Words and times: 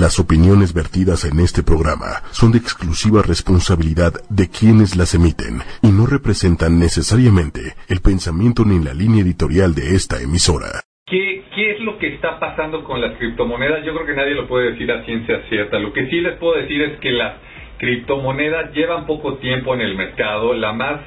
Las 0.00 0.18
opiniones 0.18 0.72
vertidas 0.72 1.28
en 1.30 1.38
este 1.38 1.62
programa 1.62 2.24
son 2.30 2.52
de 2.52 2.56
exclusiva 2.56 3.20
responsabilidad 3.20 4.12
de 4.30 4.48
quienes 4.48 4.96
las 4.96 5.12
emiten 5.12 5.60
y 5.82 5.92
no 5.92 6.06
representan 6.06 6.80
necesariamente 6.80 7.76
el 7.90 8.00
pensamiento 8.00 8.64
ni 8.64 8.82
la 8.82 8.94
línea 8.94 9.20
editorial 9.20 9.74
de 9.74 9.92
esta 9.92 10.16
emisora. 10.22 10.80
¿Qué, 11.04 11.44
¿Qué 11.54 11.72
es 11.72 11.80
lo 11.80 11.98
que 11.98 12.14
está 12.14 12.40
pasando 12.40 12.84
con 12.84 13.02
las 13.02 13.18
criptomonedas? 13.18 13.84
Yo 13.84 13.92
creo 13.92 14.06
que 14.06 14.16
nadie 14.16 14.34
lo 14.34 14.48
puede 14.48 14.72
decir 14.72 14.90
a 14.90 15.04
ciencia 15.04 15.42
cierta. 15.50 15.78
Lo 15.78 15.92
que 15.92 16.08
sí 16.08 16.22
les 16.22 16.38
puedo 16.38 16.56
decir 16.56 16.80
es 16.80 16.98
que 16.98 17.12
las 17.12 17.36
criptomonedas 17.76 18.72
llevan 18.72 19.04
poco 19.04 19.36
tiempo 19.44 19.74
en 19.74 19.82
el 19.82 19.94
mercado. 19.94 20.54
La 20.54 20.72
más 20.72 21.02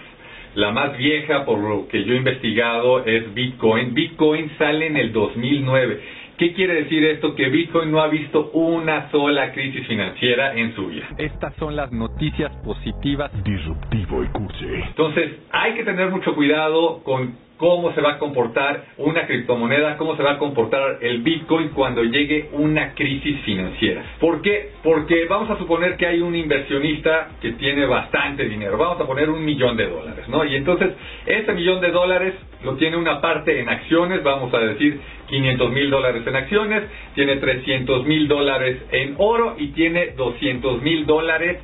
la 0.54 0.72
más 0.72 0.98
vieja, 0.98 1.44
por 1.44 1.60
lo 1.60 1.88
que 1.90 2.06
yo 2.06 2.14
he 2.14 2.18
investigado, 2.18 3.04
es 3.04 3.34
Bitcoin. 3.34 3.94
Bitcoin 3.94 4.52
sale 4.58 4.88
en 4.88 4.96
el 4.96 5.12
2009 5.12 6.02
¿Qué 6.38 6.54
quiere 6.54 6.74
decir 6.84 7.04
esto? 7.06 7.34
Que 7.34 7.48
Bitcoin 7.50 7.92
no 7.92 8.02
ha 8.02 8.08
visto 8.08 8.52
una 8.52 9.10
sola 9.10 9.54
crisis 9.54 9.88
financiera 9.88 10.54
en 10.54 10.76
su 10.76 10.88
vida. 10.88 11.08
Estas 11.18 11.54
son 11.56 11.76
las 11.76 11.92
noticias 11.92 12.52
positivas. 12.58 13.32
Disruptivo 13.44 14.24
y 14.24 14.28
cursi. 14.28 14.66
Entonces, 14.66 15.32
hay 15.52 15.76
que 15.76 15.84
tener 15.84 16.10
mucho 16.10 16.36
cuidado 16.36 17.02
con 17.04 17.46
cómo 17.58 17.94
se 17.94 18.02
va 18.02 18.14
a 18.14 18.18
comportar 18.18 18.84
una 18.98 19.26
criptomoneda, 19.28 19.98
cómo 19.98 20.16
se 20.16 20.24
va 20.24 20.34
a 20.34 20.38
comportar 20.38 20.98
el 21.02 21.22
Bitcoin 21.22 21.70
cuando 21.70 22.04
llegue 22.04 22.50
una 22.52 22.94
crisis 22.94 23.40
financiera. 23.42 24.04
¿Por 24.20 24.42
qué? 24.42 24.72
Porque 24.84 25.26
vamos 25.26 25.50
a 25.50 25.58
suponer 25.58 25.96
que 25.96 26.06
hay 26.06 26.22
un 26.22 26.36
inversionista 26.36 27.30
que 27.42 27.54
tiene 27.54 27.86
bastante 27.86 28.46
dinero, 28.46 28.78
vamos 28.78 29.00
a 29.00 29.08
poner 29.08 29.30
un 29.30 29.44
millón 29.44 29.78
de 29.78 29.88
dólares, 29.88 30.28
¿no? 30.28 30.44
Y 30.44 30.56
entonces 30.56 30.92
ese 31.26 31.54
millón 31.54 31.82
de 31.82 31.92
dólares 31.92 32.34
lo 32.64 32.76
tiene 32.76 32.98
una 32.98 33.22
parte 33.22 33.60
en 33.60 33.70
acciones, 33.70 34.24
vamos 34.24 34.54
a 34.54 34.60
decir 34.60 35.00
500 35.28 35.72
mil 35.72 35.90
dólares 35.90 36.24
en 36.26 36.36
acciones, 36.36 36.84
tiene 37.16 37.38
300 37.38 38.06
mil 38.06 38.28
dólares 38.28 38.78
en 38.92 39.16
oro 39.18 39.56
y 39.58 39.68
tiene 39.70 40.12
200 40.16 40.82
mil 40.82 41.06
dólares 41.06 41.60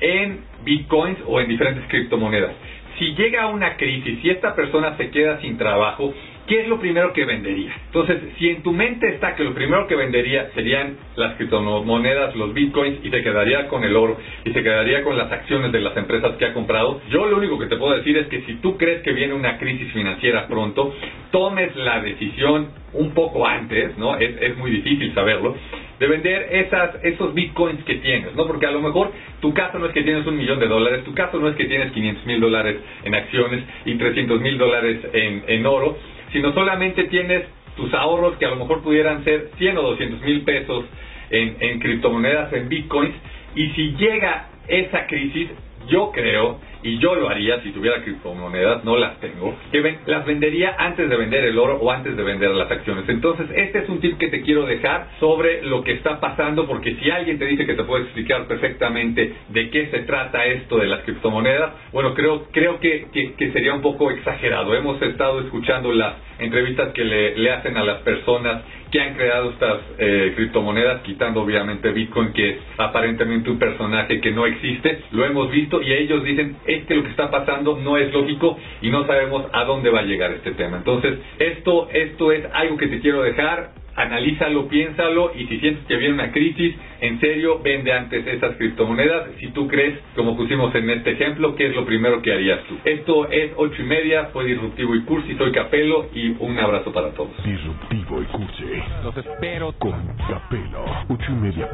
en 0.00 0.40
bitcoins 0.64 1.18
o 1.26 1.40
en 1.40 1.48
diferentes 1.48 1.86
criptomonedas 1.88 2.54
si 2.98 3.14
llega 3.14 3.46
una 3.46 3.76
crisis, 3.76 4.20
si 4.20 4.30
esta 4.30 4.54
persona 4.54 4.96
se 4.96 5.10
queda 5.10 5.40
sin 5.40 5.58
trabajo, 5.58 6.14
¿qué 6.46 6.60
es 6.60 6.68
lo 6.68 6.78
primero 6.78 7.12
que 7.12 7.24
vendería? 7.24 7.72
Entonces, 7.86 8.20
si 8.38 8.50
en 8.50 8.62
tu 8.62 8.72
mente 8.72 9.08
está 9.08 9.34
que 9.34 9.44
lo 9.44 9.54
primero 9.54 9.86
que 9.86 9.96
vendería 9.96 10.50
serían 10.54 10.96
las 11.16 11.34
criptomonedas, 11.36 12.36
los 12.36 12.52
bitcoins, 12.52 13.04
y 13.04 13.10
se 13.10 13.22
quedaría 13.22 13.68
con 13.68 13.84
el 13.84 13.96
oro, 13.96 14.18
y 14.44 14.50
se 14.52 14.62
quedaría 14.62 15.02
con 15.02 15.16
las 15.16 15.30
acciones 15.32 15.72
de 15.72 15.80
las 15.80 15.96
empresas 15.96 16.36
que 16.36 16.46
ha 16.46 16.54
comprado, 16.54 17.00
yo 17.10 17.26
lo 17.26 17.38
único 17.38 17.58
que 17.58 17.66
te 17.66 17.76
puedo 17.76 17.96
decir 17.96 18.16
es 18.16 18.26
que 18.28 18.42
si 18.42 18.54
tú 18.56 18.76
crees 18.76 19.02
que 19.02 19.12
viene 19.12 19.34
una 19.34 19.58
crisis 19.58 19.92
financiera 19.92 20.46
pronto, 20.46 20.94
tomes 21.30 21.74
la 21.76 22.00
decisión 22.00 22.68
un 22.92 23.12
poco 23.12 23.46
antes, 23.46 23.96
¿no? 23.98 24.16
Es, 24.18 24.40
es 24.40 24.56
muy 24.56 24.70
difícil 24.70 25.12
saberlo, 25.14 25.56
de 25.98 26.06
vender 26.06 26.48
esas, 26.50 27.02
esos 27.04 27.34
bitcoins 27.34 27.82
que 27.84 27.96
tienes, 27.96 28.34
¿no? 28.34 28.46
Porque 28.46 28.66
a 28.66 28.70
lo 28.70 28.80
mejor 28.80 29.12
tu 29.40 29.52
caso 29.54 29.78
no 29.78 29.86
es 29.86 29.92
que 29.92 30.02
tienes 30.02 30.26
un 30.26 30.36
millón 30.36 30.58
de 30.58 30.66
dólares, 30.66 31.04
tu 31.04 31.14
caso 31.14 31.38
no 31.38 31.48
es 31.48 31.56
que 31.56 31.64
tienes 31.66 31.92
500 31.92 32.26
mil 32.26 32.40
dólares 32.40 32.76
en 33.04 33.14
acciones 33.14 33.62
y 33.84 33.94
300 33.94 34.40
mil 34.40 34.58
dólares 34.58 34.98
en, 35.12 35.66
oro, 35.66 35.96
sino 36.32 36.52
solamente 36.52 37.04
tienes 37.04 37.44
tus 37.76 37.92
ahorros 37.94 38.36
que 38.36 38.46
a 38.46 38.50
lo 38.50 38.56
mejor 38.56 38.82
pudieran 38.82 39.24
ser 39.24 39.50
100 39.56 39.78
o 39.78 39.82
200 39.82 40.20
mil 40.22 40.42
pesos 40.42 40.84
en, 41.30 41.56
en 41.60 41.80
criptomonedas, 41.80 42.52
en 42.52 42.68
bitcoins, 42.68 43.14
y 43.54 43.70
si 43.70 43.92
llega 43.96 44.48
esa 44.68 45.06
crisis, 45.06 45.50
yo 45.88 46.10
creo 46.12 46.58
y 46.84 46.98
yo 46.98 47.14
lo 47.14 47.30
haría 47.30 47.60
si 47.62 47.70
tuviera 47.70 48.02
criptomonedas, 48.02 48.84
no 48.84 48.98
las 48.98 49.18
tengo, 49.18 49.56
que 49.72 49.98
las 50.06 50.26
vendería 50.26 50.76
antes 50.78 51.08
de 51.08 51.16
vender 51.16 51.44
el 51.46 51.58
oro 51.58 51.78
o 51.80 51.90
antes 51.90 52.14
de 52.14 52.22
vender 52.22 52.50
las 52.50 52.70
acciones. 52.70 53.08
Entonces, 53.08 53.46
este 53.54 53.78
es 53.78 53.88
un 53.88 54.00
tip 54.00 54.18
que 54.18 54.28
te 54.28 54.42
quiero 54.42 54.66
dejar 54.66 55.08
sobre 55.18 55.62
lo 55.62 55.82
que 55.82 55.92
está 55.92 56.20
pasando, 56.20 56.66
porque 56.66 56.94
si 56.96 57.10
alguien 57.10 57.38
te 57.38 57.46
dice 57.46 57.64
que 57.64 57.74
te 57.74 57.84
puede 57.84 58.04
explicar 58.04 58.46
perfectamente 58.46 59.32
de 59.48 59.70
qué 59.70 59.86
se 59.86 60.00
trata 60.00 60.44
esto 60.44 60.76
de 60.76 60.86
las 60.86 61.02
criptomonedas, 61.04 61.72
bueno, 61.90 62.12
creo, 62.12 62.48
creo 62.52 62.78
que, 62.78 63.06
que, 63.12 63.52
sería 63.52 63.72
un 63.72 63.82
poco 63.82 64.10
exagerado. 64.10 64.74
Hemos 64.74 65.00
estado 65.00 65.40
escuchando 65.40 65.90
las 65.90 66.16
entrevistas 66.38 66.92
que 66.92 67.04
le, 67.04 67.36
le 67.38 67.50
hacen 67.50 67.78
a 67.78 67.84
las 67.84 68.02
personas 68.02 68.62
que 68.94 69.00
han 69.00 69.14
creado 69.14 69.50
estas 69.50 69.80
eh, 69.98 70.34
criptomonedas, 70.36 71.02
quitando 71.02 71.42
obviamente 71.42 71.90
Bitcoin, 71.90 72.32
que 72.32 72.50
es 72.50 72.56
aparentemente 72.78 73.50
un 73.50 73.58
personaje 73.58 74.20
que 74.20 74.30
no 74.30 74.46
existe. 74.46 75.00
Lo 75.10 75.24
hemos 75.24 75.50
visto 75.50 75.82
y 75.82 75.92
ellos 75.92 76.22
dicen, 76.22 76.56
es 76.76 76.86
que 76.86 76.94
lo 76.94 77.02
que 77.02 77.10
está 77.10 77.30
pasando 77.30 77.76
no 77.76 77.96
es 77.96 78.12
lógico 78.12 78.58
y 78.82 78.90
no 78.90 79.06
sabemos 79.06 79.46
a 79.52 79.64
dónde 79.64 79.90
va 79.90 80.00
a 80.00 80.04
llegar 80.04 80.32
este 80.32 80.52
tema. 80.52 80.78
Entonces, 80.78 81.18
esto, 81.38 81.88
esto 81.92 82.32
es 82.32 82.44
algo 82.52 82.76
que 82.76 82.88
te 82.88 83.00
quiero 83.00 83.22
dejar 83.22 83.83
analízalo, 83.96 84.68
piénsalo 84.68 85.32
y 85.34 85.46
si 85.46 85.60
sientes 85.60 85.84
que 85.86 85.96
viene 85.96 86.14
una 86.14 86.32
crisis, 86.32 86.74
en 87.00 87.20
serio, 87.20 87.60
vende 87.62 87.92
antes 87.92 88.26
esas 88.26 88.56
criptomonedas. 88.56 89.28
Si 89.38 89.48
tú 89.48 89.68
crees, 89.68 89.98
como 90.14 90.36
pusimos 90.36 90.74
en 90.74 90.90
este 90.90 91.12
ejemplo, 91.12 91.54
¿qué 91.54 91.68
es 91.68 91.74
lo 91.74 91.84
primero 91.84 92.22
que 92.22 92.32
harías 92.32 92.64
tú? 92.68 92.76
Esto 92.84 93.28
es 93.28 93.52
ocho 93.56 93.82
y 93.82 93.84
media, 93.84 94.26
fue 94.32 94.44
Disruptivo 94.46 94.94
y 94.94 95.02
Cursi, 95.02 95.36
soy 95.36 95.52
Capelo 95.52 96.08
y 96.14 96.30
un 96.38 96.58
abrazo 96.58 96.92
para 96.92 97.10
todos. 97.12 97.32
Disruptivo 97.44 98.22
y 98.22 98.24
Cursi. 98.26 98.64
Los 99.02 99.16
espero 99.16 99.72
con 99.78 99.92
Capelo, 100.28 100.84
ocho 101.08 101.26
y 101.28 101.34
media 101.34 101.68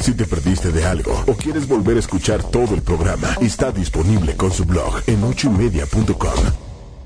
Si 0.00 0.16
te 0.16 0.24
perdiste 0.24 0.72
de 0.72 0.84
algo 0.84 1.12
o 1.26 1.36
quieres 1.36 1.68
volver 1.68 1.96
a 1.96 2.00
escuchar 2.00 2.40
todo 2.50 2.74
el 2.74 2.82
programa, 2.82 3.28
está 3.40 3.72
disponible 3.72 4.36
con 4.36 4.50
su 4.50 4.64
blog 4.64 5.02
en 5.06 5.22
ocho 5.24 5.48
y 5.48 5.58
media.com 5.58 6.65